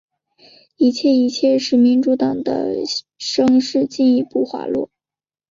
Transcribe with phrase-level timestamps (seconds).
[0.77, 2.73] 一切一切使民主党的
[3.19, 4.89] 声势进一步滑落。